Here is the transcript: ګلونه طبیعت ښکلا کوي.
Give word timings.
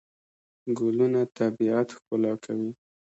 ګلونه 0.77 1.21
طبیعت 1.39 1.87
ښکلا 1.95 2.33
کوي. 2.43 2.71